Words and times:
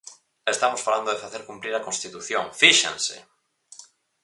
Estamos 0.55 0.83
falando 0.87 1.09
de 1.11 1.21
facer 1.23 1.41
cumprir 1.49 1.73
a 1.75 1.85
Constitución, 1.87 2.43
¡fíxense! 2.61 3.17